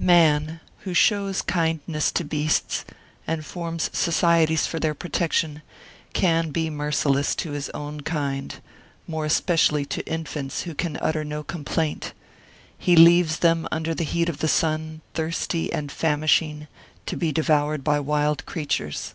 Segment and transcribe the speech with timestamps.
[0.00, 2.84] Man, who shows kind ness to beasts,
[3.24, 5.62] and forms societies for their protec Martyred Armenia
[6.12, 8.60] 23 tion, can be merciless to his own kind,
[9.06, 12.14] more espe cially to infants who can utter no complaint;
[12.76, 16.66] he leaves them under the heat of the sun, thirsty and famishing,
[17.06, 19.14] to be devoured by wild creatures.